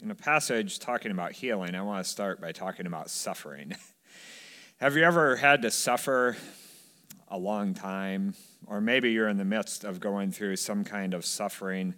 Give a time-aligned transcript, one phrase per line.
[0.00, 3.74] In a passage talking about healing, I want to start by talking about suffering.
[4.76, 6.36] Have you ever had to suffer
[7.26, 8.34] a long time?
[8.68, 11.96] Or maybe you're in the midst of going through some kind of suffering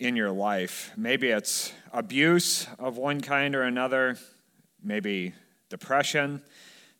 [0.00, 0.90] in your life.
[0.96, 4.18] Maybe it's abuse of one kind or another,
[4.82, 5.32] maybe
[5.68, 6.42] depression.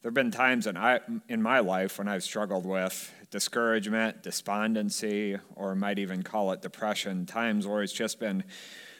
[0.02, 5.36] There have been times in, I, in my life when I've struggled with discouragement, despondency,
[5.56, 8.44] or might even call it depression, times where it's just been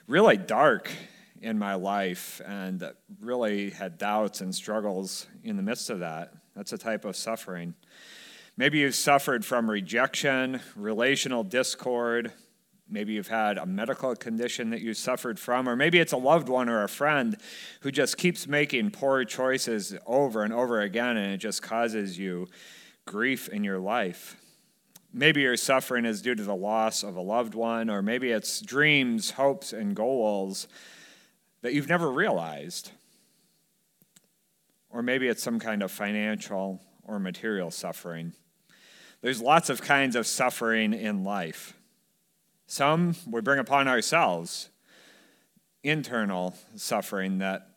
[0.07, 0.91] really dark
[1.43, 2.83] in my life and
[3.21, 6.33] really had doubts and struggles in the midst of that.
[6.55, 7.75] That's a type of suffering.
[8.57, 12.33] Maybe you've suffered from rejection, relational discord.
[12.89, 16.49] Maybe you've had a medical condition that you suffered from, or maybe it's a loved
[16.49, 17.37] one or a friend
[17.81, 22.47] who just keeps making poor choices over and over again, and it just causes you
[23.05, 24.37] grief in your life.
[25.19, 28.61] Maybe your suffering is due to the loss of a loved one, or maybe it's
[28.61, 30.69] dreams, hopes, and goals
[31.63, 32.91] that you've never realized.
[34.91, 38.35] Or maybe it's some kind of financial or material suffering.
[39.23, 41.73] There's lots of kinds of suffering in life.
[42.67, 44.69] Some we bring upon ourselves,
[45.83, 47.76] internal suffering that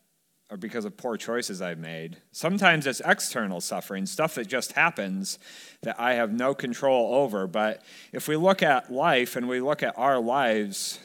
[0.49, 2.17] or because of poor choices I've made.
[2.31, 5.37] Sometimes it's external suffering, stuff that just happens
[5.81, 7.45] that I have no control over.
[7.45, 10.99] But if we look at life and we look at our lives,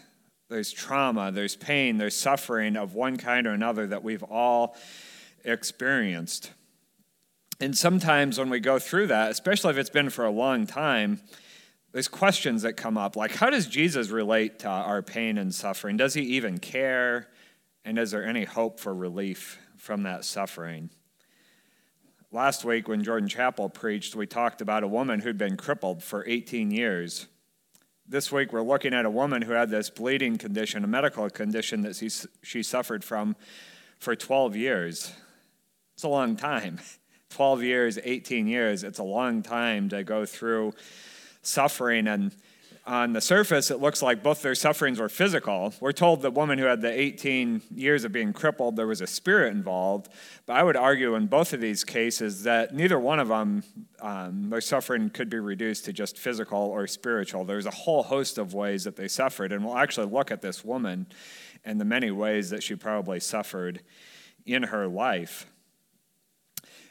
[0.49, 4.77] there's trauma, there's pain, there's suffering of one kind or another that we've all
[5.45, 6.53] experienced.
[7.61, 11.21] And sometimes when we go through that, especially if it's been for a long time,
[11.93, 15.97] there's questions that come up like, how does Jesus relate to our pain and suffering?
[15.97, 17.29] Does he even care?
[17.85, 20.91] And is there any hope for relief from that suffering?
[22.33, 26.27] Last week, when Jordan Chapel preached, we talked about a woman who'd been crippled for
[26.27, 27.27] 18 years.
[28.09, 31.83] This week, we're looking at a woman who had this bleeding condition, a medical condition
[31.83, 32.11] that she,
[32.43, 33.37] she suffered from
[33.99, 35.13] for 12 years.
[35.95, 36.81] It's a long time.
[37.31, 40.73] 12 years, 18 years, it's a long time to go through
[41.43, 42.33] suffering and
[42.87, 45.73] on the surface, it looks like both their sufferings were physical.
[45.81, 49.07] We're told the woman who had the 18 years of being crippled, there was a
[49.07, 50.11] spirit involved.
[50.45, 53.63] But I would argue in both of these cases that neither one of them,
[54.01, 57.45] um, their suffering could be reduced to just physical or spiritual.
[57.45, 59.51] There's a whole host of ways that they suffered.
[59.53, 61.07] And we'll actually look at this woman
[61.65, 63.81] and the many ways that she probably suffered
[64.45, 65.47] in her life.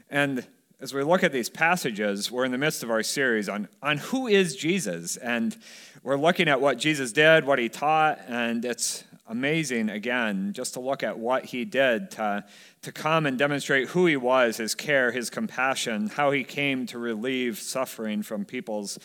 [0.10, 0.48] And
[0.84, 3.98] as we look at these passages, we're in the midst of our series on, on
[4.00, 5.16] who is Jesus.
[5.16, 5.56] And
[6.04, 10.82] we're looking at what Jesus did, what he taught, and it's amazing, again, just to
[10.82, 12.44] look at what he did to,
[12.82, 17.00] to come and demonstrate who he was, his care, his compassion, how he came to
[17.00, 19.00] relieve suffering from people's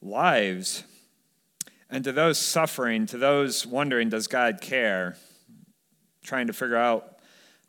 [0.00, 0.84] lives.
[1.90, 5.16] And to those suffering, to those wondering, does God care?
[6.22, 7.18] Trying to figure out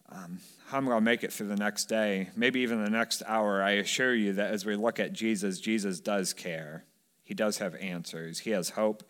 [0.09, 0.37] um,
[0.73, 3.71] I'm going to make it through the next day, maybe even the next hour, I
[3.71, 6.85] assure you that as we look at Jesus, Jesus does care.
[7.23, 8.39] He does have answers.
[8.39, 9.03] He has hope,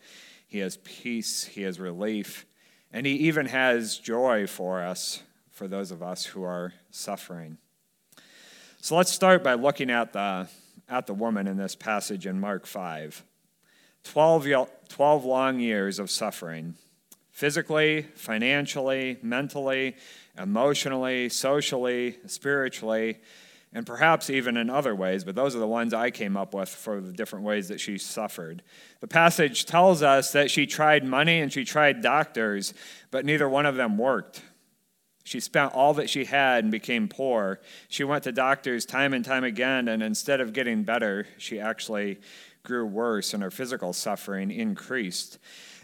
[0.46, 2.46] He has peace, He has relief,
[2.92, 7.58] and He even has joy for us, for those of us who are suffering.
[8.80, 10.48] So let's start by looking at the,
[10.88, 13.24] at the woman in this passage in Mark 5.
[14.04, 16.74] 12, 12 long years of suffering,
[17.32, 19.96] physically, financially, mentally,
[20.38, 23.18] emotionally, socially, spiritually,
[23.74, 26.68] and perhaps even in other ways, but those are the ones I came up with
[26.68, 28.62] for the different ways that she suffered.
[29.00, 32.74] The passage tells us that she tried money and she tried doctors,
[33.10, 34.42] but neither one of them worked.
[35.24, 37.60] She spent all that she had and became poor.
[37.88, 42.20] She went to doctors time and time again, and instead of getting better, she actually
[42.64, 45.38] grew worse and her physical suffering increased.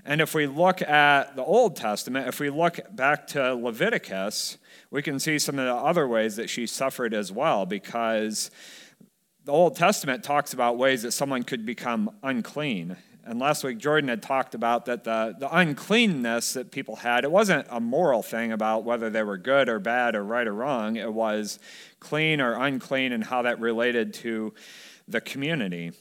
[0.09, 4.57] And if we look at the Old Testament, if we look back to Leviticus,
[4.91, 8.51] we can see some of the other ways that she suffered as well, because
[9.45, 12.97] the Old Testament talks about ways that someone could become unclean.
[13.23, 17.31] And last week, Jordan had talked about that the, the uncleanness that people had, it
[17.31, 20.97] wasn't a moral thing about whether they were good or bad or right or wrong.
[20.97, 21.59] It was
[22.01, 24.54] clean or unclean and how that related to
[25.07, 25.93] the community.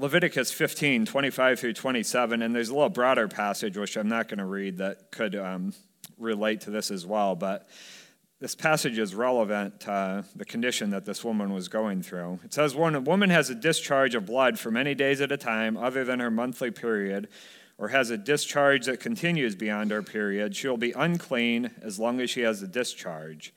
[0.00, 4.38] Leviticus 15, 25 through 27, and there's a little broader passage which I'm not going
[4.38, 5.74] to read that could um,
[6.16, 7.68] relate to this as well, but
[8.40, 12.38] this passage is relevant to the condition that this woman was going through.
[12.42, 15.36] It says, When a woman has a discharge of blood for many days at a
[15.36, 17.28] time, other than her monthly period,
[17.76, 22.22] or has a discharge that continues beyond her period, she will be unclean as long
[22.22, 23.52] as she has a discharge,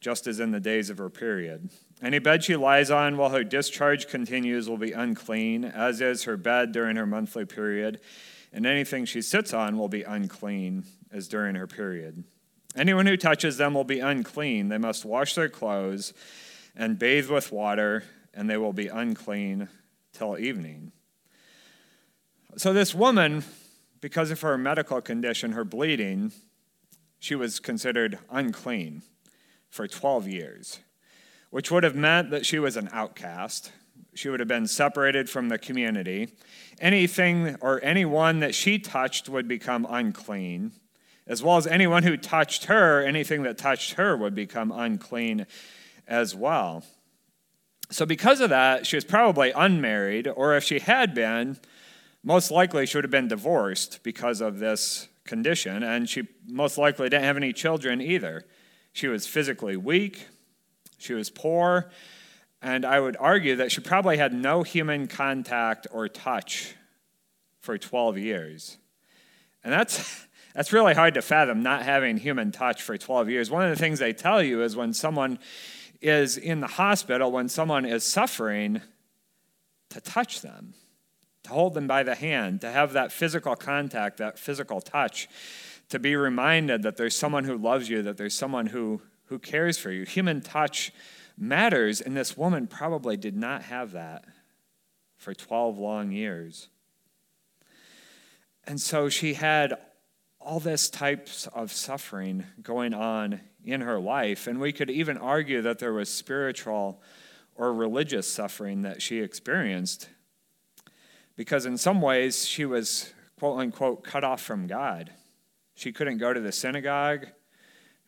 [0.00, 1.68] just as in the days of her period.
[2.02, 6.36] Any bed she lies on while her discharge continues will be unclean, as is her
[6.36, 8.00] bed during her monthly period.
[8.52, 12.24] and anything she sits on will be unclean as during her period.
[12.74, 14.68] Anyone who touches them will be unclean.
[14.68, 16.14] They must wash their clothes
[16.74, 19.68] and bathe with water, and they will be unclean
[20.12, 20.92] till evening.
[22.56, 23.44] So, this woman,
[24.00, 26.32] because of her medical condition, her bleeding,
[27.18, 29.02] she was considered unclean
[29.68, 30.80] for 12 years,
[31.50, 33.72] which would have meant that she was an outcast.
[34.14, 36.28] She would have been separated from the community.
[36.80, 40.72] Anything or anyone that she touched would become unclean,
[41.26, 45.46] as well as anyone who touched her, anything that touched her would become unclean
[46.06, 46.84] as well.
[47.90, 51.58] So, because of that, she was probably unmarried, or if she had been,
[52.24, 57.08] most likely she would have been divorced because of this condition, and she most likely
[57.08, 58.44] didn't have any children either.
[58.92, 60.26] She was physically weak,
[60.98, 61.90] she was poor,
[62.62, 66.74] and I would argue that she probably had no human contact or touch
[67.60, 68.78] for 12 years.
[69.62, 73.50] And that's, that's really hard to fathom, not having human touch for 12 years.
[73.50, 75.38] One of the things they tell you is when someone
[76.00, 78.82] is in the hospital, when someone is suffering,
[79.90, 80.74] to touch them
[81.46, 85.28] to hold them by the hand, to have that physical contact, that physical touch,
[85.88, 89.78] to be reminded that there's someone who loves you, that there's someone who, who cares
[89.78, 90.04] for you.
[90.04, 90.92] Human touch
[91.36, 94.24] matters, and this woman probably did not have that
[95.16, 96.68] for 12 long years.
[98.64, 99.74] And so she had
[100.40, 105.62] all this types of suffering going on in her life, and we could even argue
[105.62, 107.02] that there was spiritual
[107.56, 110.08] or religious suffering that she experienced
[111.36, 115.10] because in some ways she was, quote unquote, cut off from God.
[115.74, 117.26] She couldn't go to the synagogue,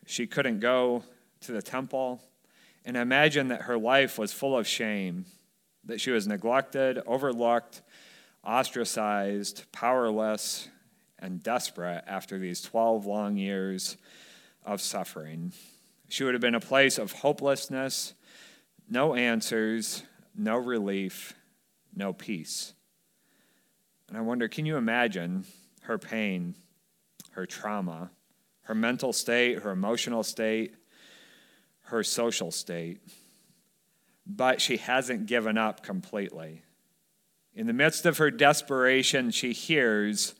[0.09, 1.03] she couldn't go
[1.41, 2.19] to the temple.
[2.83, 5.25] And imagine that her life was full of shame,
[5.85, 7.83] that she was neglected, overlooked,
[8.43, 10.67] ostracized, powerless,
[11.19, 13.97] and desperate after these 12 long years
[14.65, 15.53] of suffering.
[16.07, 18.15] She would have been a place of hopelessness,
[18.89, 20.01] no answers,
[20.35, 21.35] no relief,
[21.95, 22.73] no peace.
[24.07, 25.45] And I wonder can you imagine
[25.81, 26.55] her pain,
[27.33, 28.09] her trauma,
[28.69, 30.75] her mental state, her emotional state,
[31.85, 32.99] her social state?
[34.27, 36.61] But she hasn't given up completely.
[37.55, 40.35] In the midst of her desperation, she hears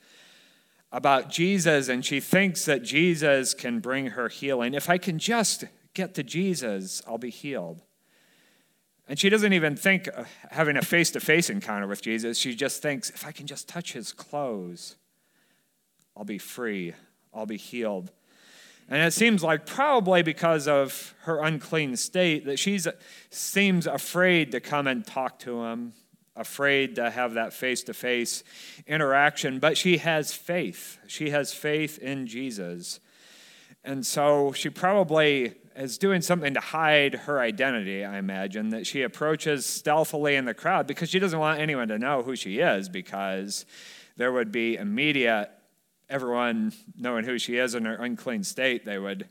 [0.92, 4.76] about Jesus and she thinks that Jesus can bring her healing.
[4.76, 5.64] If I can just
[5.96, 7.82] get to Jesus, I'll be healed.
[9.08, 12.38] And she doesn't even think of having a face to face encounter with Jesus.
[12.38, 14.98] She just thinks, if I can just touch his clothes,
[16.16, 16.94] I'll be free,
[17.34, 18.12] I'll be healed.
[18.90, 22.80] And it seems like probably because of her unclean state that she
[23.30, 25.94] seems afraid to come and talk to him,
[26.36, 28.44] afraid to have that face to face
[28.88, 29.60] interaction.
[29.60, 30.98] But she has faith.
[31.06, 33.00] She has faith in Jesus.
[33.84, 39.04] And so she probably is doing something to hide her identity, I imagine, that she
[39.04, 42.90] approaches stealthily in the crowd because she doesn't want anyone to know who she is
[42.90, 43.66] because
[44.18, 45.50] there would be immediate,
[46.10, 49.30] everyone knowing who she is in her unclean state, they would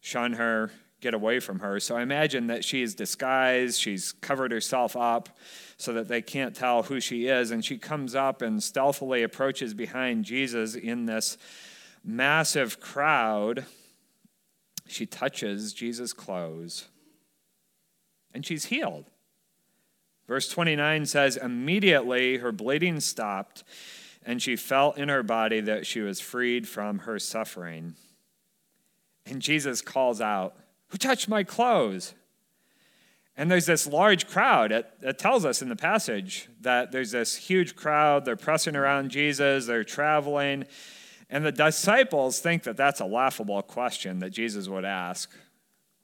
[0.00, 0.70] shun her,
[1.00, 1.78] get away from her.
[1.80, 5.28] So I imagine that she is disguised, she's covered herself up
[5.76, 7.50] so that they can't tell who she is.
[7.50, 11.38] And she comes up and stealthily approaches behind Jesus in this
[12.04, 13.66] massive crowd
[14.88, 16.88] she touches Jesus' clothes
[18.34, 19.04] and she's healed.
[20.26, 23.64] Verse 29 says, Immediately her bleeding stopped,
[24.28, 27.94] and she felt in her body that she was freed from her suffering.
[29.24, 30.54] And Jesus calls out,
[30.88, 32.12] Who touched my clothes?
[33.38, 34.70] And there's this large crowd.
[34.70, 38.26] It, it, tells us in the passage that there's this huge crowd.
[38.26, 40.66] They're pressing around Jesus, they're traveling.
[41.30, 45.30] And the disciples think that that's a laughable question that Jesus would ask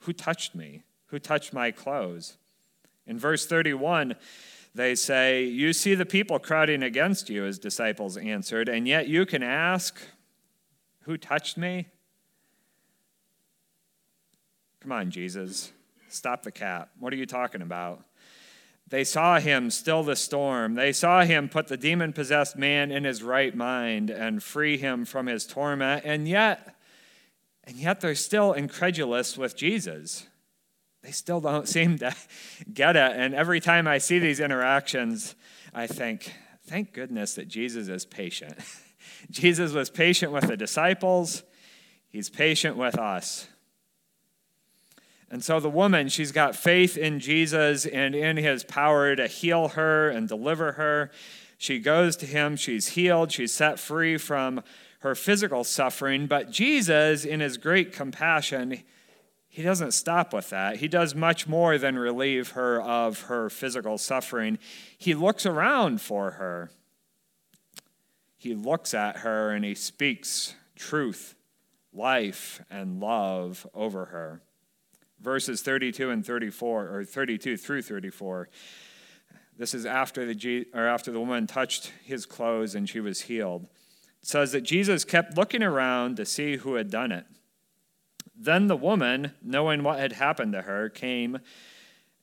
[0.00, 0.82] Who touched me?
[1.08, 2.38] Who touched my clothes?
[3.06, 4.14] In verse 31,
[4.74, 9.24] they say, You see the people crowding against you, his disciples answered, and yet you
[9.24, 10.00] can ask,
[11.02, 11.86] Who touched me?
[14.80, 15.72] Come on, Jesus.
[16.08, 16.90] Stop the cap.
[16.98, 18.04] What are you talking about?
[18.88, 20.74] They saw him still the storm.
[20.74, 25.04] They saw him put the demon possessed man in his right mind and free him
[25.04, 26.04] from his torment.
[26.04, 26.76] And yet,
[27.64, 30.26] and yet they're still incredulous with Jesus.
[31.04, 32.14] They still don't seem to
[32.72, 33.12] get it.
[33.14, 35.34] And every time I see these interactions,
[35.74, 36.34] I think,
[36.66, 38.58] thank goodness that Jesus is patient.
[39.30, 41.42] Jesus was patient with the disciples,
[42.08, 43.48] he's patient with us.
[45.30, 49.68] And so the woman, she's got faith in Jesus and in his power to heal
[49.68, 51.10] her and deliver her.
[51.58, 54.62] She goes to him, she's healed, she's set free from
[55.00, 56.26] her physical suffering.
[56.26, 58.82] But Jesus, in his great compassion,
[59.54, 60.78] he doesn't stop with that.
[60.78, 64.58] He does much more than relieve her of her physical suffering.
[64.98, 66.72] He looks around for her.
[68.36, 71.36] He looks at her and he speaks truth,
[71.92, 74.42] life, and love over her.
[75.20, 78.48] Verses 32 and 34, or 32 through 34.
[79.56, 83.68] This is after the, or after the woman touched his clothes and she was healed.
[84.20, 87.26] It says that Jesus kept looking around to see who had done it.
[88.36, 91.38] Then the woman, knowing what had happened to her, came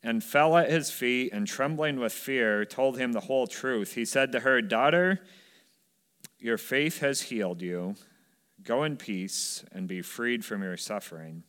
[0.04, 3.94] and fell at his feet and, trembling with fear, told him the whole truth.
[3.94, 5.22] He said to her, Daughter,
[6.40, 7.96] your faith has healed you.
[8.64, 11.44] Go in peace and be freed from your suffering.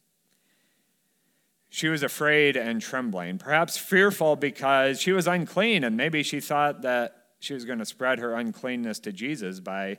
[1.70, 6.82] She was afraid and trembling, perhaps fearful because she was unclean, and maybe she thought
[6.82, 9.98] that she was going to spread her uncleanness to Jesus by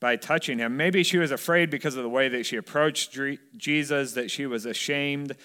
[0.00, 0.76] by touching him.
[0.76, 3.18] Maybe she was afraid because of the way that she approached
[3.56, 5.36] Jesus, that she was ashamed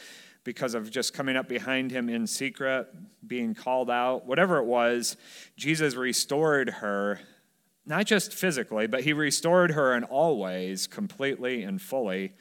[0.43, 2.87] because of just coming up behind him in secret,
[3.25, 4.25] being called out.
[4.25, 5.15] Whatever it was,
[5.55, 7.19] Jesus restored her,
[7.85, 12.33] not just physically, but he restored her in all ways, completely and fully.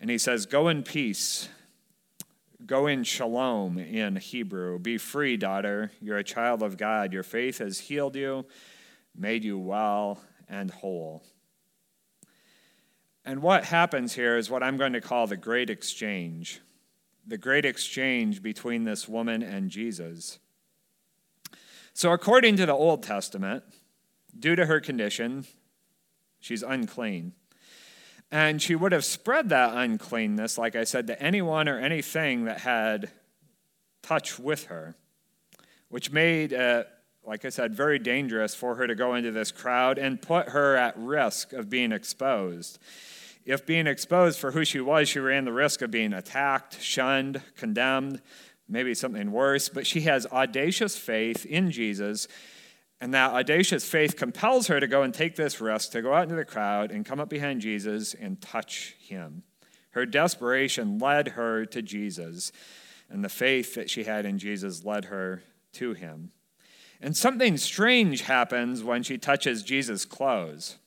[0.00, 1.48] And he says, Go in peace.
[2.66, 4.78] Go in shalom in Hebrew.
[4.78, 5.90] Be free, daughter.
[6.00, 7.12] You're a child of God.
[7.12, 8.46] Your faith has healed you,
[9.14, 11.24] made you well and whole.
[13.24, 16.60] And what happens here is what I'm going to call the great exchange
[17.26, 20.38] the great exchange between this woman and Jesus.
[21.92, 23.64] So, according to the Old Testament,
[24.38, 25.46] due to her condition,
[26.40, 27.32] she's unclean.
[28.30, 32.60] And she would have spread that uncleanness, like I said, to anyone or anything that
[32.60, 33.10] had
[34.02, 34.96] touch with her,
[35.88, 36.88] which made it
[37.26, 40.76] like I said, very dangerous for her to go into this crowd and put her
[40.76, 42.78] at risk of being exposed.
[43.44, 47.42] If being exposed for who she was, she ran the risk of being attacked, shunned,
[47.56, 48.22] condemned,
[48.68, 49.68] maybe something worse.
[49.68, 52.26] But she has audacious faith in Jesus,
[53.00, 56.24] and that audacious faith compels her to go and take this risk, to go out
[56.24, 59.42] into the crowd and come up behind Jesus and touch him.
[59.90, 62.50] Her desperation led her to Jesus,
[63.10, 65.42] and the faith that she had in Jesus led her
[65.74, 66.32] to him.
[67.00, 70.78] And something strange happens when she touches Jesus' clothes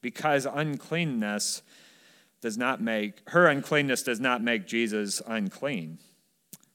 [0.00, 1.62] because uncleanness
[2.40, 5.98] does not make, her uncleanness does not make Jesus unclean.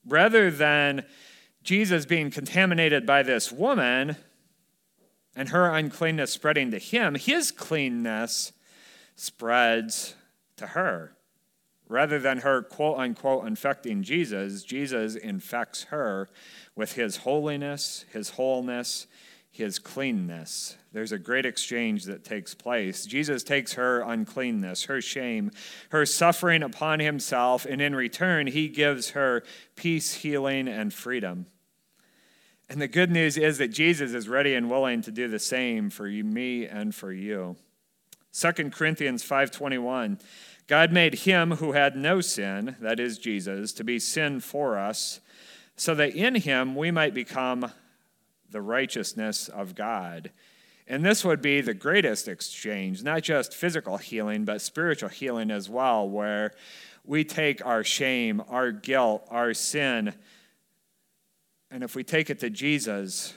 [0.06, 1.06] Rather than
[1.64, 4.16] Jesus being contaminated by this woman
[5.36, 8.52] and her uncleanness spreading to him, his cleanness
[9.16, 10.16] spreads
[10.58, 11.16] to her.
[11.92, 16.30] Rather than her quote unquote infecting Jesus, Jesus infects her
[16.74, 19.08] with his holiness, his wholeness,
[19.50, 20.78] his cleanness.
[20.94, 23.06] There's a great exchange that takes place.
[23.06, 25.52] Jesus takes her uncleanness, her shame,
[25.90, 29.44] her suffering upon himself, and in return, he gives her
[29.76, 31.48] peace, healing, and freedom.
[32.70, 35.90] And the good news is that Jesus is ready and willing to do the same
[35.90, 37.58] for you, me and for you.
[38.32, 40.18] 2 Corinthians 5:21
[40.68, 45.20] God made him who had no sin, that is Jesus, to be sin for us,
[45.76, 47.72] so that in him we might become
[48.50, 50.32] the righteousness of God.
[50.88, 55.70] And this would be the greatest exchange, not just physical healing, but spiritual healing as
[55.70, 56.52] well, where
[57.06, 60.14] we take our shame, our guilt, our sin,
[61.72, 63.34] and if we take it to Jesus,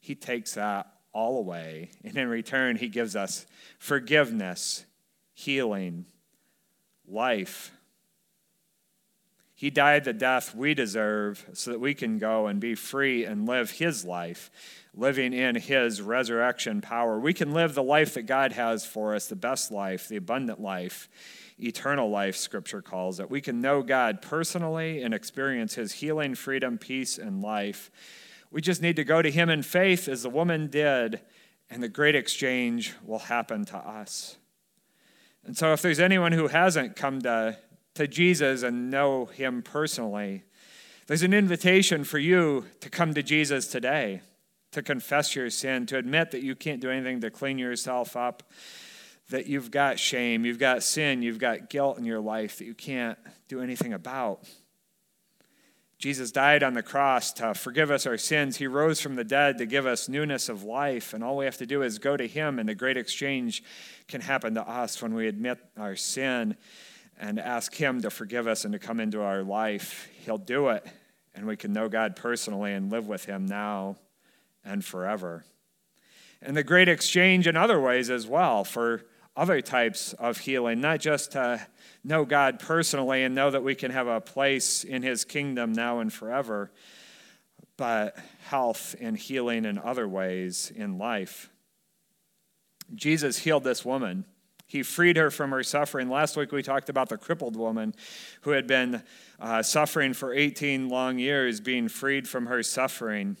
[0.00, 1.90] he takes that all away.
[2.02, 3.44] And in return, he gives us
[3.78, 4.86] forgiveness,
[5.34, 6.06] healing,
[7.08, 7.72] life.
[9.56, 13.46] He died the death we deserve so that we can go and be free and
[13.46, 14.50] live His life,
[14.92, 17.20] living in His resurrection power.
[17.20, 20.60] We can live the life that God has for us, the best life, the abundant
[20.60, 21.08] life,
[21.58, 23.30] eternal life, Scripture calls it.
[23.30, 27.92] We can know God personally and experience His healing, freedom, peace, and life.
[28.50, 31.20] We just need to go to Him in faith as the woman did,
[31.70, 34.36] and the great exchange will happen to us.
[35.46, 37.58] And so, if there's anyone who hasn't come to,
[37.94, 40.44] to Jesus and know him personally,
[41.06, 44.22] there's an invitation for you to come to Jesus today,
[44.72, 48.42] to confess your sin, to admit that you can't do anything to clean yourself up,
[49.28, 52.74] that you've got shame, you've got sin, you've got guilt in your life that you
[52.74, 54.46] can't do anything about.
[56.04, 58.58] Jesus died on the cross to forgive us our sins.
[58.58, 61.14] He rose from the dead to give us newness of life.
[61.14, 63.62] And all we have to do is go to Him, and the great exchange
[64.06, 66.58] can happen to us when we admit our sin
[67.18, 70.10] and ask Him to forgive us and to come into our life.
[70.26, 70.86] He'll do it,
[71.34, 73.96] and we can know God personally and live with Him now
[74.62, 75.46] and forever.
[76.42, 81.00] And the great exchange in other ways as well for other types of healing, not
[81.00, 81.66] just to
[82.04, 86.00] know God personally and know that we can have a place in His kingdom now
[86.00, 86.70] and forever,
[87.76, 91.50] but health and healing in other ways in life.
[92.94, 94.26] Jesus healed this woman.
[94.66, 96.08] He freed her from her suffering.
[96.08, 97.94] Last week we talked about the crippled woman
[98.42, 99.02] who had been
[99.38, 103.36] uh, suffering for 18 long years, being freed from her suffering.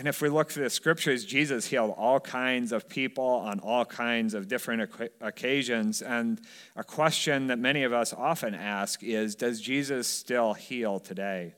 [0.00, 3.84] And if we look through the scriptures, Jesus healed all kinds of people on all
[3.84, 4.90] kinds of different
[5.20, 6.00] occasions.
[6.00, 6.40] And
[6.74, 11.52] a question that many of us often ask is Does Jesus still heal today?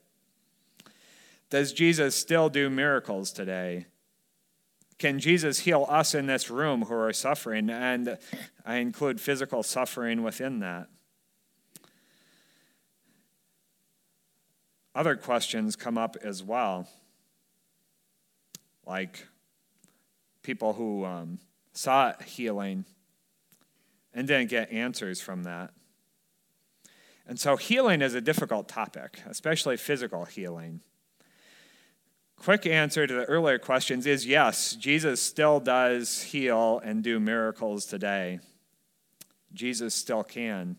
[1.50, 3.86] Does Jesus still do miracles today?
[4.98, 7.70] Can Jesus heal us in this room who are suffering?
[7.70, 8.18] And
[8.66, 10.88] I include physical suffering within that.
[14.96, 16.88] Other questions come up as well
[18.86, 19.26] like
[20.42, 21.38] people who um,
[21.72, 22.84] sought healing
[24.14, 25.70] and didn't get answers from that.
[27.26, 30.80] And so, healing is a difficult topic, especially physical healing.
[32.36, 37.86] Quick answer to the earlier questions is yes, Jesus still does heal and do miracles
[37.86, 38.40] today.
[39.52, 40.76] Jesus still can.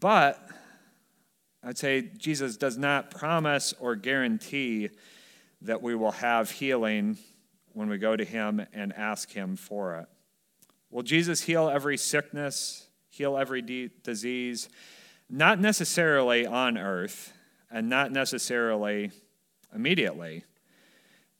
[0.00, 0.44] But
[1.62, 4.90] I'd say Jesus does not promise or guarantee
[5.64, 7.18] that we will have healing
[7.72, 10.06] when we go to Him and ask Him for it.
[10.90, 14.68] Will Jesus heal every sickness, heal every de- disease?
[15.30, 17.32] Not necessarily on earth,
[17.70, 19.10] and not necessarily
[19.74, 20.44] immediately.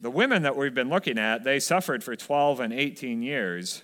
[0.00, 3.83] The women that we've been looking at, they suffered for 12 and 18 years.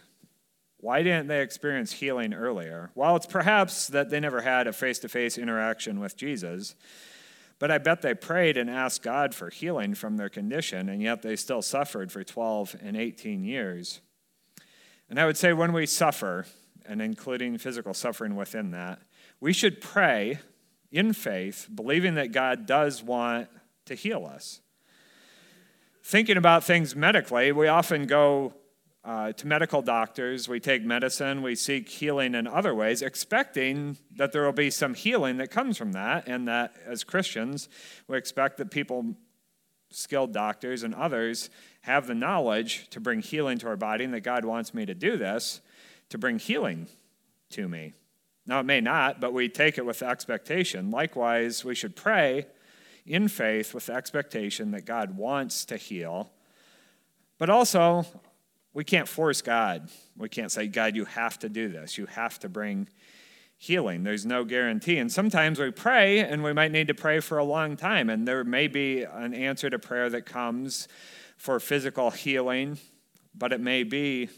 [0.78, 2.90] Why didn't they experience healing earlier?
[2.94, 6.74] Well, it's perhaps that they never had a face to face interaction with Jesus.
[7.58, 11.22] But I bet they prayed and asked God for healing from their condition, and yet
[11.22, 14.00] they still suffered for 12 and 18 years.
[15.10, 16.46] And I would say when we suffer,
[16.86, 19.00] and including physical suffering within that,
[19.40, 20.38] we should pray
[20.90, 23.48] in faith, believing that God does want
[23.86, 24.60] to heal us.
[26.02, 28.54] Thinking about things medically, we often go
[29.04, 34.32] uh, to medical doctors, we take medicine, we seek healing in other ways, expecting that
[34.32, 37.68] there will be some healing that comes from that, and that as Christians,
[38.06, 39.14] we expect that people,
[39.90, 41.48] skilled doctors and others,
[41.82, 44.94] have the knowledge to bring healing to our body, and that God wants me to
[44.94, 45.60] do this
[46.10, 46.88] to bring healing
[47.50, 47.92] to me.
[48.46, 50.90] Now, it may not, but we take it with expectation.
[50.90, 52.46] Likewise, we should pray
[53.06, 56.30] in faith with the expectation that God wants to heal.
[57.38, 58.06] But also,
[58.72, 59.88] we can't force God.
[60.16, 61.98] We can't say, God, you have to do this.
[61.98, 62.88] You have to bring
[63.56, 64.04] healing.
[64.04, 64.98] There's no guarantee.
[64.98, 68.08] And sometimes we pray, and we might need to pray for a long time.
[68.08, 70.86] And there may be an answer to prayer that comes
[71.36, 72.78] for physical healing,
[73.34, 74.28] but it may be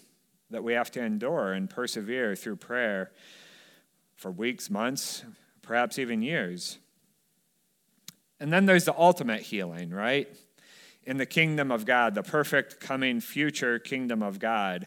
[0.51, 3.13] that we have to endure and persevere through prayer
[4.17, 5.25] for weeks, months,
[5.63, 6.79] perhaps even years.
[8.41, 10.29] And then there's the ultimate healing, right?
[11.11, 14.87] In the kingdom of God, the perfect coming future kingdom of God,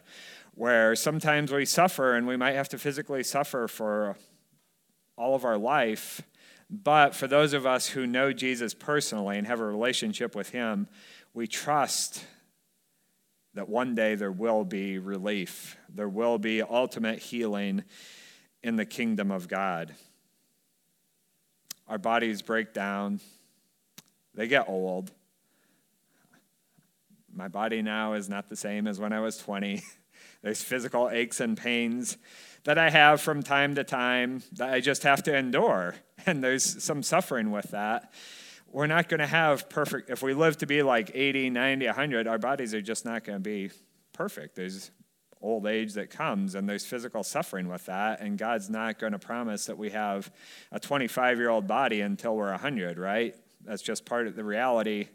[0.54, 4.16] where sometimes we suffer and we might have to physically suffer for
[5.18, 6.22] all of our life.
[6.70, 10.88] But for those of us who know Jesus personally and have a relationship with Him,
[11.34, 12.24] we trust
[13.52, 17.84] that one day there will be relief, there will be ultimate healing
[18.62, 19.94] in the kingdom of God.
[21.86, 23.20] Our bodies break down,
[24.34, 25.12] they get old
[27.34, 29.82] my body now is not the same as when I was 20.
[30.42, 32.16] There's physical aches and pains
[32.64, 35.94] that I have from time to time that I just have to endure.
[36.26, 38.14] And there's some suffering with that.
[38.72, 42.26] We're not going to have perfect, if we live to be like 80, 90, 100,
[42.26, 43.70] our bodies are just not going to be
[44.14, 44.54] perfect.
[44.54, 44.90] There's
[45.42, 48.20] old age that comes and there's physical suffering with that.
[48.20, 50.32] And God's not going to promise that we have
[50.72, 53.34] a 25 year old body until we're 100, right?
[53.64, 55.08] That's just part of the reality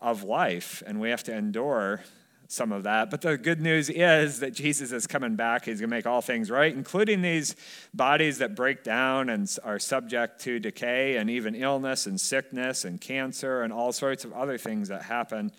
[0.00, 2.02] of life, and we have to endure
[2.50, 3.10] some of that.
[3.10, 5.66] But the good news is that Jesus is coming back.
[5.66, 7.54] He's going to make all things right, including these
[7.92, 13.00] bodies that break down and are subject to decay and even illness and sickness and
[13.00, 15.52] cancer and all sorts of other things that happen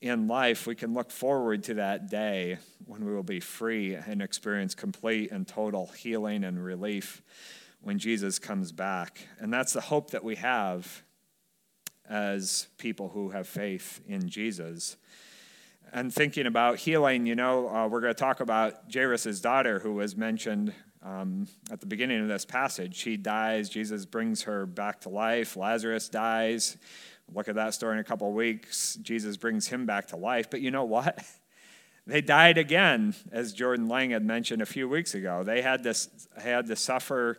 [0.00, 0.66] in life.
[0.66, 5.32] We can look forward to that day when we will be free and experience complete
[5.32, 7.22] and total healing and relief
[7.82, 9.26] when Jesus comes back.
[9.40, 11.02] And that's the hope that we have
[12.10, 14.96] as people who have faith in Jesus.
[15.92, 19.94] And thinking about healing, you know, uh, we're going to talk about Jairus' daughter, who
[19.94, 22.96] was mentioned um, at the beginning of this passage.
[22.96, 25.56] She dies, Jesus brings her back to life.
[25.56, 26.76] Lazarus dies.
[27.32, 28.96] Look at that story in a couple of weeks.
[28.96, 30.50] Jesus brings him back to life.
[30.50, 31.24] But you know what?
[32.06, 35.44] They died again, as Jordan Lang had mentioned a few weeks ago.
[35.44, 35.94] They had to,
[36.42, 37.38] had to suffer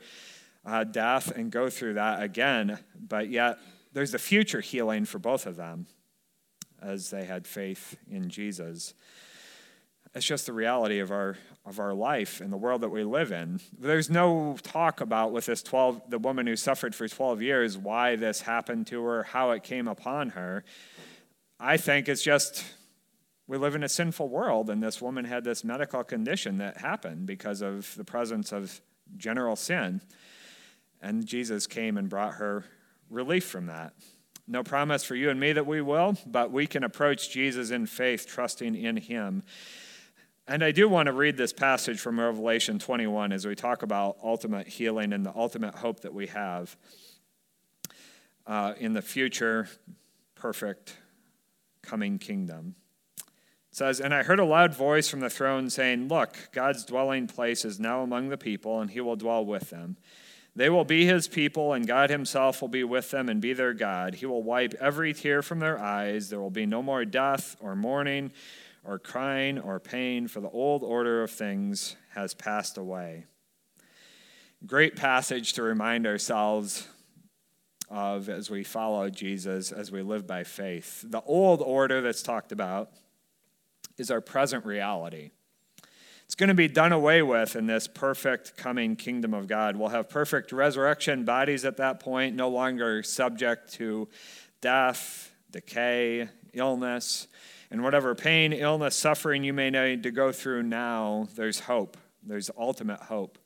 [0.66, 3.58] uh, death and go through that again, but yet
[3.94, 5.88] there's a future healing for both of them
[6.82, 8.94] as they had faith in Jesus.
[10.14, 13.32] It's just the reality of our of our life and the world that we live
[13.32, 13.60] in.
[13.78, 18.16] There's no talk about with this 12 the woman who suffered for 12 years why
[18.16, 20.64] this happened to her, how it came upon her.
[21.60, 22.66] I think it's just
[23.48, 27.26] we live in a sinful world and this woman had this medical condition that happened
[27.26, 28.82] because of the presence of
[29.18, 30.02] general sin.
[31.02, 32.66] And Jesus came and brought her
[33.12, 33.94] relief from that.
[34.48, 37.86] No promise for you and me that we will, but we can approach Jesus in
[37.86, 39.44] faith, trusting in him.
[40.48, 44.18] And I do want to read this passage from Revelation 21 as we talk about
[44.24, 46.76] ultimate healing and the ultimate hope that we have
[48.48, 49.70] uh, in the future
[50.36, 50.98] perfect
[51.82, 52.76] coming kingdom.
[53.18, 53.26] It
[53.72, 57.64] says, And I heard a loud voice from the throne saying, Look, God's dwelling place
[57.64, 59.98] is now among the people, and he will dwell with them.
[60.56, 63.74] They will be his people, and God himself will be with them and be their
[63.74, 64.16] God.
[64.16, 66.30] He will wipe every tear from their eyes.
[66.30, 68.34] There will be no more death or mourning
[68.84, 73.26] or crying or pain, for the old order of things has passed away.
[74.66, 76.88] Great passage to remind ourselves
[77.90, 81.04] of as we follow Jesus, as we live by faith.
[81.06, 82.92] The old order that's talked about
[83.98, 85.32] is our present reality.
[86.32, 89.76] It's going to be done away with in this perfect coming kingdom of God.
[89.76, 94.08] We'll have perfect resurrection bodies at that point, no longer subject to
[94.62, 97.28] death, decay, illness.
[97.70, 101.98] And whatever pain, illness, suffering you may need to go through now, there's hope.
[102.24, 103.38] There's ultimate hope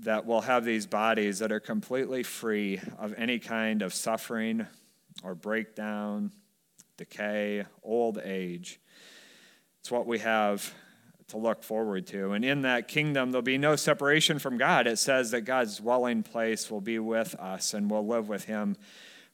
[0.00, 4.66] that we'll have these bodies that are completely free of any kind of suffering
[5.22, 6.32] or breakdown,
[6.96, 8.80] decay, old age.
[9.78, 10.74] It's what we have
[11.34, 12.32] to look forward to.
[12.32, 14.86] And in that kingdom, there'll be no separation from God.
[14.86, 18.76] It says that God's dwelling place will be with us and we'll live with Him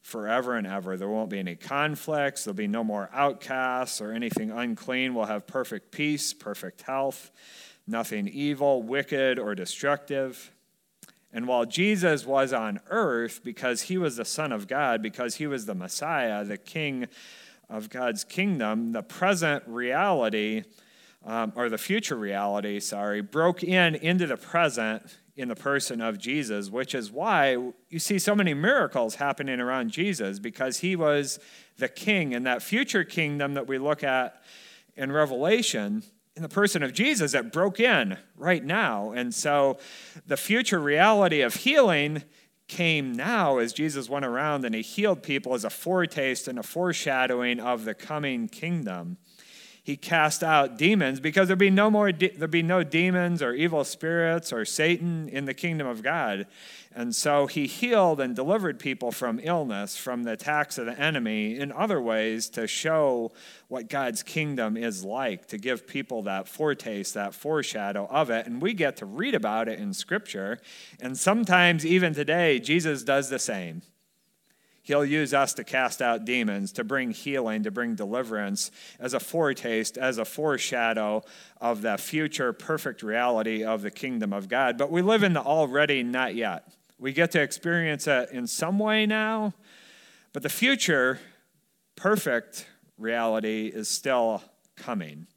[0.01, 0.97] forever and ever.
[0.97, 5.13] There won't be any conflicts, there'll be no more outcasts or anything unclean.
[5.13, 7.29] We'll have perfect peace, perfect health,
[7.85, 10.51] nothing evil, wicked, or destructive.
[11.31, 15.45] And while Jesus was on earth, because he was the Son of God, because he
[15.45, 17.07] was the Messiah, the King
[17.69, 20.63] of God's kingdom, the present reality,
[21.25, 26.17] um, or the future reality, sorry, broke in into the present in the person of
[26.17, 27.57] Jesus, which is why
[27.89, 31.39] you see so many miracles happening around Jesus because he was
[31.77, 34.41] the king in that future kingdom that we look at
[34.95, 36.03] in Revelation
[36.35, 39.11] in the person of Jesus that broke in right now.
[39.11, 39.77] And so
[40.25, 42.23] the future reality of healing
[42.67, 46.63] came now as Jesus went around and he healed people as a foretaste and a
[46.63, 49.17] foreshadowing of the coming kingdom
[49.83, 53.53] he cast out demons because there'd be no more de- there'd be no demons or
[53.53, 56.45] evil spirits or satan in the kingdom of god.
[56.93, 61.57] And so he healed and delivered people from illness from the attacks of the enemy
[61.57, 63.31] in other ways to show
[63.69, 68.45] what god's kingdom is like to give people that foretaste that foreshadow of it.
[68.45, 70.59] And we get to read about it in scripture.
[70.99, 73.81] And sometimes even today jesus does the same
[74.83, 79.19] He'll use us to cast out demons, to bring healing, to bring deliverance as a
[79.19, 81.23] foretaste, as a foreshadow
[81.59, 84.77] of the future perfect reality of the kingdom of God.
[84.77, 86.67] But we live in the already, not yet.
[86.97, 89.53] We get to experience it in some way now,
[90.33, 91.19] but the future
[91.95, 92.67] perfect
[92.97, 94.43] reality is still
[94.75, 95.27] coming.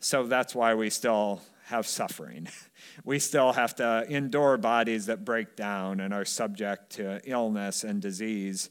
[0.00, 2.48] So that's why we still have suffering.
[3.04, 8.00] We still have to endure bodies that break down and are subject to illness and
[8.00, 8.70] disease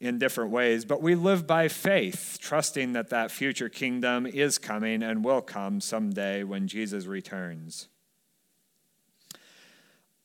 [0.00, 0.84] in different ways.
[0.84, 5.80] But we live by faith, trusting that that future kingdom is coming and will come
[5.80, 7.88] someday when Jesus returns.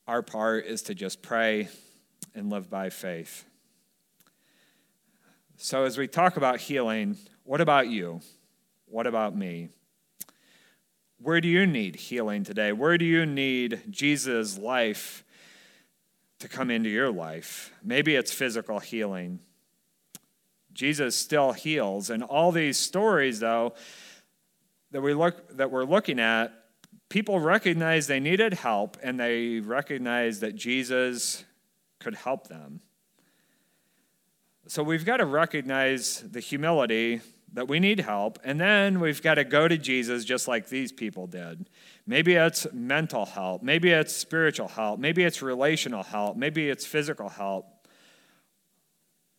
[0.07, 1.69] Our part is to just pray
[2.35, 3.45] and live by faith.
[5.57, 8.21] So, as we talk about healing, what about you?
[8.85, 9.69] What about me?
[11.23, 12.73] Where do you need healing today?
[12.73, 15.23] Where do you need Jesus' life
[16.39, 17.71] to come into your life?
[17.81, 19.39] Maybe it's physical healing.
[20.73, 22.09] Jesus still heals.
[22.09, 23.73] And all these stories, though,
[24.91, 26.51] that, we look, that we're looking at,
[27.07, 31.45] people recognize they needed help and they recognize that Jesus
[31.99, 32.81] could help them.
[34.67, 37.21] So we've got to recognize the humility
[37.53, 40.91] that we need help, and then we've got to go to Jesus just like these
[40.91, 41.69] people did.
[42.05, 47.29] Maybe it's mental help, maybe it's spiritual help, maybe it's relational help, maybe it's physical
[47.29, 47.87] help.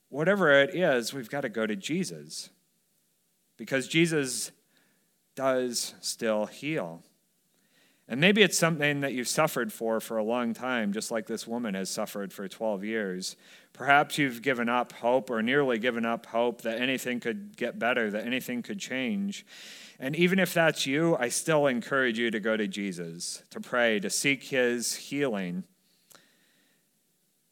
[0.09, 2.51] whatever it is, we've got to go to Jesus
[3.57, 4.53] because Jesus
[5.35, 7.03] does still heal.
[8.07, 11.47] And maybe it's something that you've suffered for for a long time, just like this
[11.47, 13.37] woman has suffered for 12 years.
[13.73, 18.11] Perhaps you've given up hope or nearly given up hope that anything could get better,
[18.11, 19.47] that anything could change.
[19.99, 23.99] And even if that's you, I still encourage you to go to Jesus, to pray,
[24.01, 25.65] to seek his healing.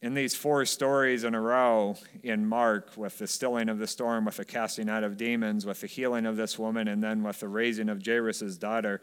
[0.02, 4.24] In these four stories in a row in Mark, with the stilling of the storm,
[4.24, 7.40] with the casting out of demons, with the healing of this woman, and then with
[7.40, 9.00] the raising of Jairus' daughter,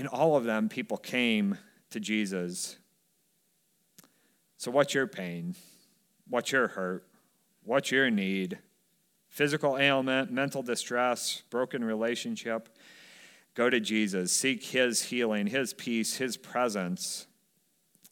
[0.00, 1.58] in all of them, people came
[1.90, 2.78] to Jesus.
[4.56, 5.54] So, what's your pain?
[6.26, 7.06] What's your hurt?
[7.64, 8.58] What's your need?
[9.28, 12.70] Physical ailment, mental distress, broken relationship.
[13.54, 14.32] Go to Jesus.
[14.32, 17.26] Seek his healing, his peace, his presence,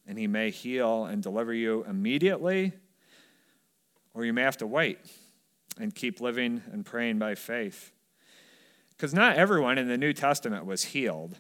[0.07, 2.75] and he may heal and deliver you immediately,
[4.13, 4.99] or you may have to wait
[5.81, 7.93] and keep living and praying by faith.
[8.91, 11.39] Because not everyone in the New Testament was healed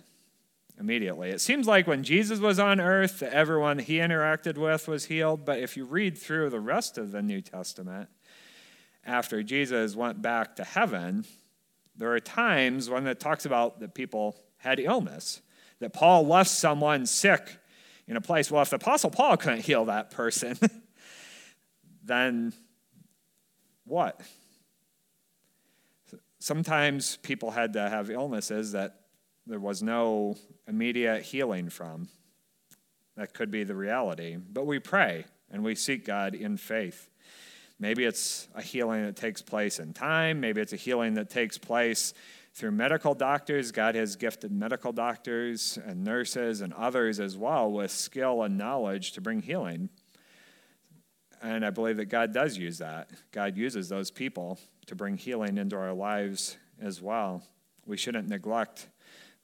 [0.79, 1.31] immediately.
[1.31, 5.45] It seems like when Jesus was on earth, everyone he interacted with was healed.
[5.45, 8.09] But if you read through the rest of the New Testament,
[9.05, 11.25] after Jesus went back to heaven,
[11.97, 15.41] there are times when it talks about that people had illness,
[15.81, 17.59] that Paul left someone sick
[18.07, 18.51] in a place.
[18.51, 20.59] Well, if the Apostle Paul couldn't heal that person,
[22.05, 22.53] then
[23.85, 24.21] what?
[26.39, 28.98] Sometimes people had to have illnesses that
[29.49, 32.09] there was no immediate healing from.
[33.17, 34.37] That could be the reality.
[34.37, 37.09] But we pray and we seek God in faith.
[37.81, 40.41] Maybe it's a healing that takes place in time.
[40.41, 42.13] Maybe it's a healing that takes place
[42.53, 43.73] through medical doctors.
[43.73, 49.13] God has gifted medical doctors and nurses and others as well with skill and knowledge
[49.13, 49.89] to bring healing.
[51.41, 53.11] And I believe that God does use that.
[53.33, 57.45] God uses those people to bring healing into our lives as well.
[57.87, 58.89] We shouldn't neglect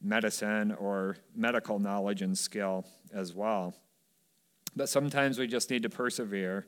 [0.02, 3.74] medicine or medical knowledge and skill as well.
[4.76, 6.66] But sometimes we just need to persevere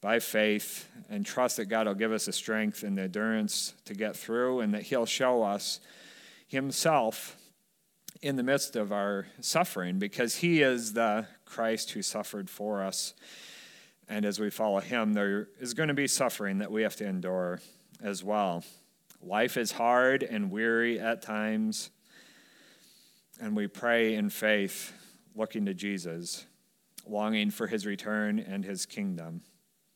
[0.00, 3.94] by faith and trust that God will give us the strength and the endurance to
[3.94, 5.80] get through and that He'll show us
[6.46, 7.36] Himself
[8.20, 13.14] in the midst of our suffering because He is the Christ who suffered for us.
[14.08, 17.06] And as we follow Him, there is going to be suffering that we have to
[17.06, 17.60] endure
[18.02, 18.64] as well.
[19.22, 21.90] Life is hard and weary at times
[23.42, 24.92] and we pray in faith,
[25.34, 26.46] looking to Jesus,
[27.08, 29.42] longing for his return and his kingdom.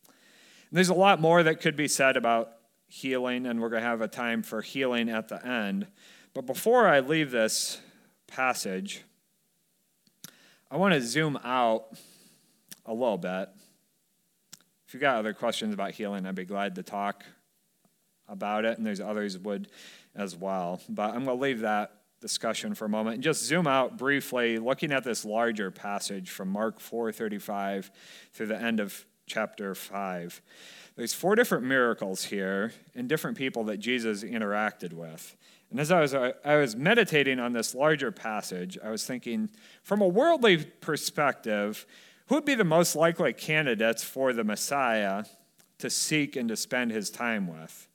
[0.05, 2.51] And there's a lot more that could be said about
[2.89, 5.87] healing, and we're going to have a time for healing at the end.
[6.35, 7.81] But before I leave this
[8.27, 9.05] passage,
[10.69, 11.97] I want to zoom out
[12.85, 13.49] a little bit.
[14.89, 17.25] If you've got other questions about healing, I'd be glad to talk
[18.29, 19.69] about it, and there's others would
[20.17, 20.81] as well.
[20.89, 24.59] But I'm going to leave that discussion for a moment and just zoom out briefly
[24.59, 27.91] looking at this larger passage from Mark 4:35
[28.33, 30.41] through the end of chapter 5.
[30.97, 35.37] There's four different miracles here and different people that Jesus interacted with.
[35.71, 39.51] And as I was, I was meditating on this larger passage, I was thinking,
[39.83, 41.87] from a worldly perspective,
[42.29, 45.25] who would be the most likely candidates for the Messiah
[45.79, 47.89] to seek and to spend his time with?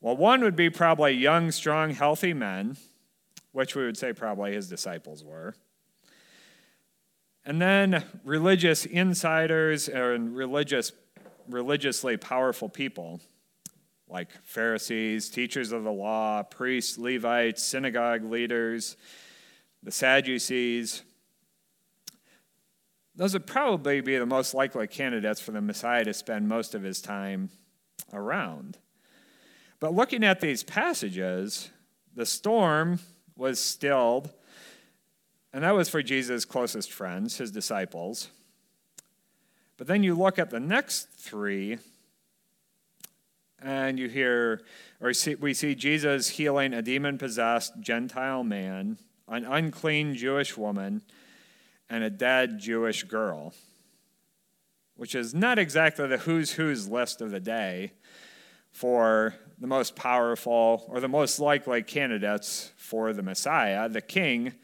[0.00, 2.76] Well, one would be probably young, strong, healthy men
[3.52, 5.54] which we would say probably his disciples were.
[7.44, 10.92] And then religious insiders and religious,
[11.48, 13.20] religiously powerful people
[14.08, 18.96] like Pharisees, teachers of the law, priests, Levites, synagogue leaders,
[19.82, 21.02] the Sadducees.
[23.16, 26.82] Those would probably be the most likely candidates for the Messiah to spend most of
[26.82, 27.50] his time
[28.12, 28.78] around.
[29.80, 31.70] But looking at these passages,
[32.14, 33.00] the storm
[33.36, 34.30] was stilled,
[35.52, 38.28] and that was for Jesus' closest friends, his disciples.
[39.76, 41.78] But then you look at the next three,
[43.60, 44.62] and you hear,
[45.00, 51.02] or see, we see Jesus healing a demon possessed Gentile man, an unclean Jewish woman,
[51.88, 53.54] and a dead Jewish girl,
[54.96, 57.92] which is not exactly the who's who's list of the day
[58.72, 64.54] for the most powerful or the most likely candidates for the Messiah, the king,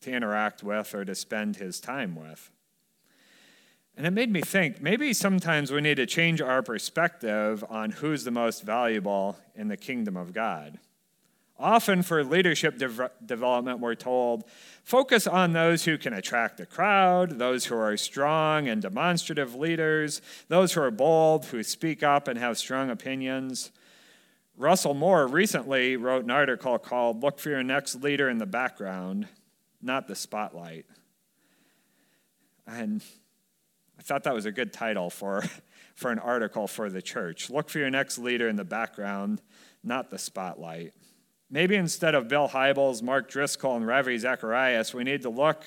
[0.00, 2.50] to interact with or to spend his time with.
[3.96, 8.24] And it made me think maybe sometimes we need to change our perspective on who's
[8.24, 10.78] the most valuable in the kingdom of God.
[11.60, 14.44] Often for leadership de- development, we're told
[14.82, 20.22] focus on those who can attract the crowd, those who are strong and demonstrative leaders,
[20.48, 23.72] those who are bold, who speak up and have strong opinions.
[24.56, 29.28] Russell Moore recently wrote an article called Look for Your Next Leader in the Background,
[29.82, 30.86] Not the Spotlight.
[32.66, 33.02] And
[33.98, 35.44] I thought that was a good title for,
[35.94, 37.50] for an article for the church.
[37.50, 39.42] Look for your next leader in the background,
[39.84, 40.94] not the spotlight.
[41.50, 45.64] Maybe instead of Bill Hybels, Mark Driscoll, and Ravi Zacharias, we need to look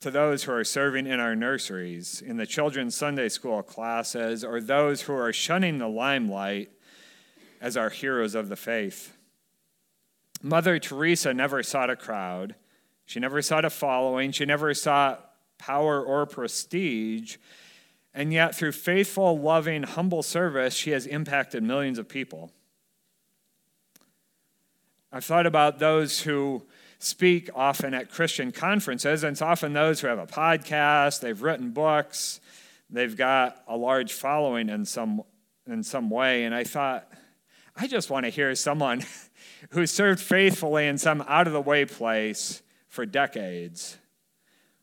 [0.00, 4.60] to those who are serving in our nurseries, in the children's Sunday school classes, or
[4.60, 6.70] those who are shunning the limelight
[7.60, 9.16] as our heroes of the faith.
[10.42, 12.56] Mother Teresa never sought a crowd.
[13.06, 14.32] She never sought a following.
[14.32, 17.36] She never sought power or prestige.
[18.12, 22.50] And yet, through faithful, loving, humble service, she has impacted millions of people.
[25.14, 26.62] I've thought about those who
[26.98, 31.72] speak often at Christian conferences, and it's often those who have a podcast, they've written
[31.72, 32.40] books,
[32.88, 35.22] they've got a large following in some,
[35.66, 36.44] in some way.
[36.44, 37.12] And I thought,
[37.76, 39.04] I just want to hear someone
[39.70, 43.98] who served faithfully in some out of the way place for decades,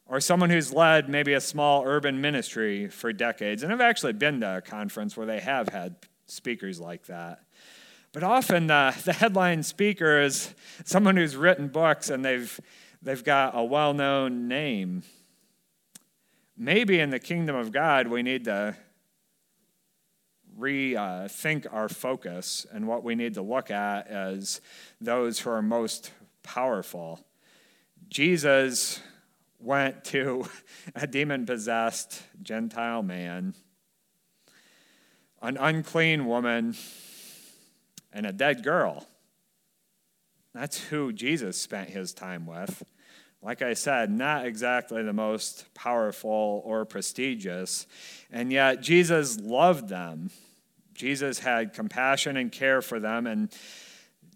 [0.05, 3.63] or someone who's led maybe a small urban ministry for decades.
[3.63, 5.95] And I've actually been to a conference where they have had
[6.27, 7.41] speakers like that.
[8.11, 12.59] But often the, the headline speaker is someone who's written books and they've,
[13.01, 15.03] they've got a well known name.
[16.57, 18.75] Maybe in the kingdom of God, we need to
[20.59, 24.59] rethink uh, our focus and what we need to look at as
[24.99, 26.11] those who are most
[26.43, 27.19] powerful.
[28.09, 28.99] Jesus
[29.59, 30.47] went to
[30.95, 33.53] a demon possessed Gentile man,
[35.41, 36.75] an unclean woman
[38.11, 39.07] and a dead girl.
[40.53, 42.83] That's who Jesus spent his time with.
[43.41, 47.87] Like I said, not exactly the most powerful or prestigious,
[48.31, 50.31] and yet Jesus loved them.
[50.93, 53.49] Jesus had compassion and care for them, and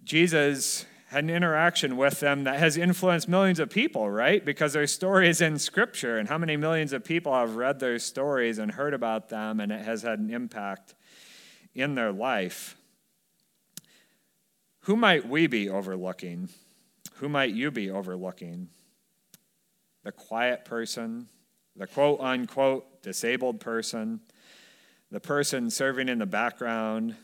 [0.05, 4.43] Jesus had an interaction with them that has influenced millions of people, right?
[4.45, 7.99] Because their story is in Scripture, and how many millions of people have read their
[7.99, 10.95] stories and heard about them, and it has had an impact
[11.75, 12.77] in their life.
[14.83, 16.49] Who might we be overlooking?
[17.15, 18.67] Who might you be overlooking?
[20.03, 21.29] The quiet person,
[21.77, 24.19] the quote unquote disabled person,
[25.09, 27.15] the person serving in the background,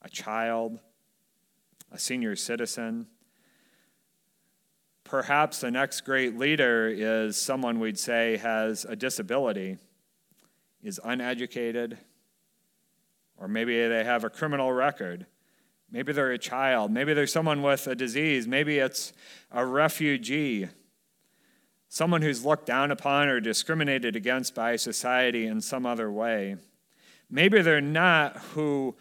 [0.00, 0.78] a child,
[1.92, 3.06] a senior citizen.
[5.04, 9.76] Perhaps the next great leader is someone we'd say has a disability,
[10.82, 11.98] is uneducated,
[13.36, 15.26] or maybe they have a criminal record
[15.94, 16.90] Maybe they're a child.
[16.90, 18.48] Maybe they're someone with a disease.
[18.48, 19.12] Maybe it's
[19.52, 20.66] a refugee,
[21.88, 26.56] someone who's looked down upon or discriminated against by society in some other way.
[27.30, 28.96] Maybe they're not who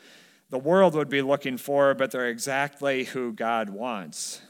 [0.52, 4.44] the world would be looking for, but they're exactly who God wants.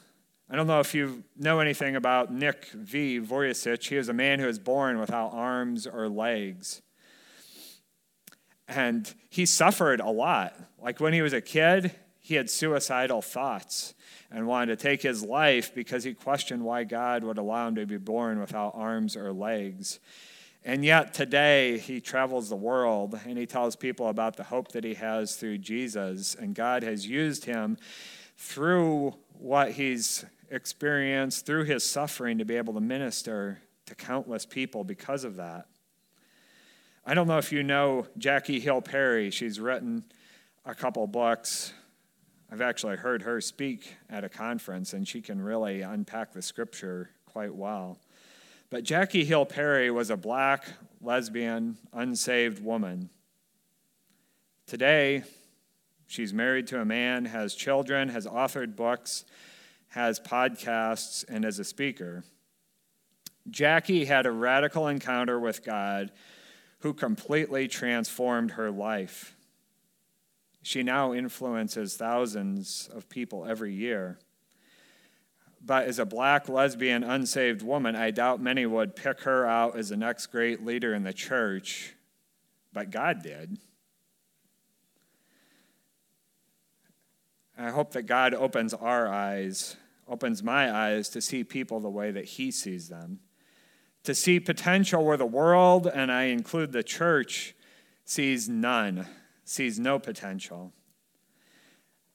[0.49, 3.21] I don't know if you know anything about Nick V.
[3.21, 3.87] Vujicic.
[3.87, 6.81] He was a man who was born without arms or legs.
[8.67, 10.59] And he suffered a lot.
[10.77, 13.93] Like when he was a kid, he had suicidal thoughts
[14.31, 17.85] and wanted to take his life because he questioned why God would allow him to
[17.85, 19.99] be born without arms or legs.
[20.63, 24.85] And yet today he travels the world and he tells people about the hope that
[24.85, 26.33] he has through Jesus.
[26.33, 27.77] And God has used him
[28.37, 34.85] through what he's experienced, through his suffering, to be able to minister to countless people
[34.85, 35.67] because of that.
[37.05, 39.29] I don't know if you know Jackie Hill Perry.
[39.29, 40.05] She's written
[40.65, 41.73] a couple books.
[42.53, 47.09] I've actually heard her speak at a conference, and she can really unpack the scripture
[47.25, 47.97] quite well.
[48.69, 50.67] But Jackie Hill Perry was a black,
[51.01, 53.09] lesbian, unsaved woman.
[54.67, 55.23] Today,
[56.05, 59.25] she's married to a man, has children, has authored books,
[59.87, 62.23] has podcasts, and is a speaker.
[63.49, 66.11] Jackie had a radical encounter with God
[66.81, 69.35] who completely transformed her life.
[70.63, 74.17] She now influences thousands of people every year.
[75.61, 79.89] But as a black, lesbian, unsaved woman, I doubt many would pick her out as
[79.89, 81.95] the next great leader in the church,
[82.71, 83.57] but God did.
[87.57, 89.75] I hope that God opens our eyes,
[90.07, 93.19] opens my eyes to see people the way that He sees them,
[94.03, 97.53] to see potential where the world, and I include the church,
[98.05, 99.07] sees none
[99.45, 100.73] sees no potential.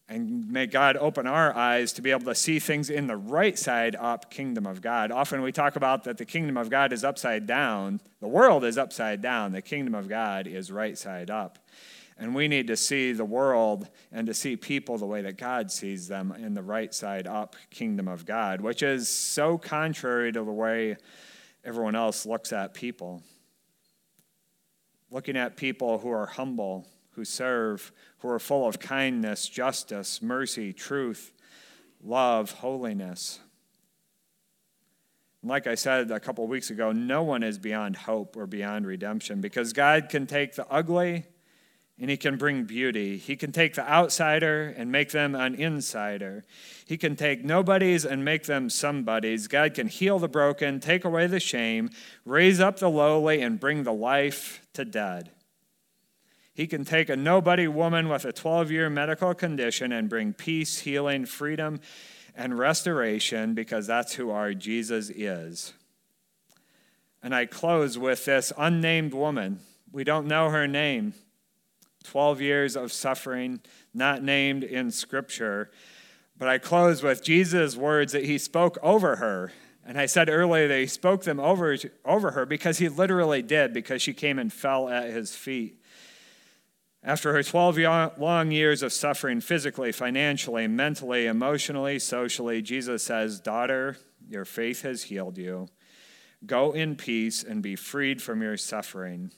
[0.09, 3.59] And may God open our eyes to be able to see things in the right
[3.59, 5.11] side up kingdom of God.
[5.11, 8.01] Often we talk about that the kingdom of God is upside down.
[8.21, 9.53] The world is upside down.
[9.53, 11.59] The kingdom of God is right side up.
[12.17, 15.71] And we need to see the world and to see people the way that God
[15.71, 20.43] sees them in the right side up kingdom of God, which is so contrary to
[20.43, 20.97] the way
[21.65, 23.23] everyone else looks at people.
[25.11, 26.89] Looking at people who are humble,
[27.19, 31.33] who serve, who are full of kindness, justice, mercy, truth,
[32.01, 33.41] love, holiness.
[35.43, 39.41] Like I said a couple weeks ago, no one is beyond hope or beyond redemption
[39.41, 41.25] because God can take the ugly
[41.99, 43.17] and he can bring beauty.
[43.17, 46.45] He can take the outsider and make them an insider.
[46.87, 49.49] He can take nobodies and make them somebodies.
[49.49, 51.91] God can heal the broken, take away the shame,
[52.25, 55.33] raise up the lowly, and bring the life to dead.
[56.59, 60.81] He can take a nobody woman with a 12 year medical condition and bring peace,
[60.81, 61.79] healing, freedom,
[62.35, 65.73] and restoration because that's who our Jesus is.
[67.23, 69.61] And I close with this unnamed woman.
[69.93, 71.15] We don't know her name.
[72.03, 73.61] 12 years of suffering,
[73.95, 75.71] not named in Scripture.
[76.37, 79.53] But I close with Jesus' words that he spoke over her.
[79.87, 83.73] And I said earlier that he spoke them over, over her because he literally did,
[83.73, 85.79] because she came and fell at his feet.
[87.03, 93.97] After her 12 long years of suffering physically, financially, mentally, emotionally, socially, Jesus says, Daughter,
[94.29, 95.69] your faith has healed you.
[96.45, 99.31] Go in peace and be freed from your suffering.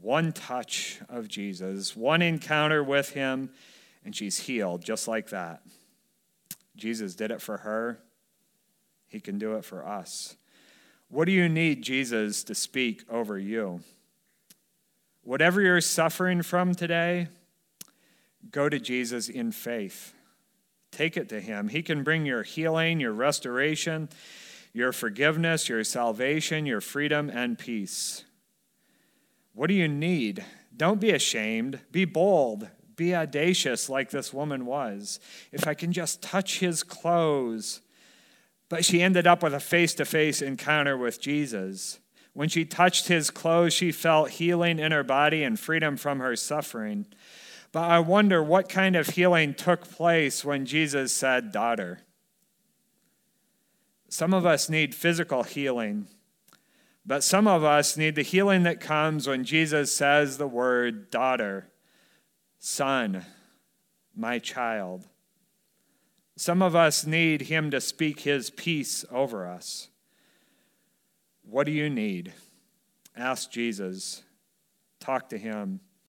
[0.00, 3.50] One touch of Jesus, one encounter with him,
[4.04, 5.62] and she's healed just like that.
[6.76, 7.98] Jesus did it for her.
[9.08, 10.36] He can do it for us.
[11.08, 13.80] What do you need Jesus to speak over you?
[15.26, 17.26] Whatever you're suffering from today,
[18.52, 20.14] go to Jesus in faith.
[20.92, 21.66] Take it to Him.
[21.66, 24.08] He can bring your healing, your restoration,
[24.72, 28.22] your forgiveness, your salvation, your freedom, and peace.
[29.52, 30.44] What do you need?
[30.76, 31.80] Don't be ashamed.
[31.90, 32.68] Be bold.
[32.94, 35.18] Be audacious like this woman was.
[35.50, 37.80] If I can just touch his clothes.
[38.68, 41.98] But she ended up with a face to face encounter with Jesus.
[42.36, 46.36] When she touched his clothes, she felt healing in her body and freedom from her
[46.36, 47.06] suffering.
[47.72, 52.00] But I wonder what kind of healing took place when Jesus said, Daughter.
[54.10, 56.08] Some of us need physical healing,
[57.06, 61.70] but some of us need the healing that comes when Jesus says the word, Daughter,
[62.58, 63.24] Son,
[64.14, 65.06] my child.
[66.36, 69.88] Some of us need him to speak his peace over us.
[71.48, 72.32] What do you need?
[73.16, 74.22] Ask Jesus.
[74.98, 75.80] Talk to him.